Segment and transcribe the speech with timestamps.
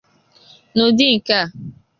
[0.75, 1.41] N’ụdị nke a